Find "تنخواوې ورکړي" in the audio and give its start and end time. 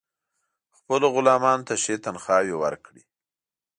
2.05-3.03